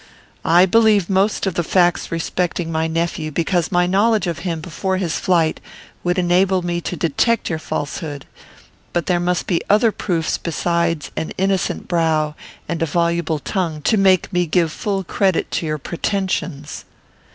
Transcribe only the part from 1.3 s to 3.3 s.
of the facts respecting my nephew,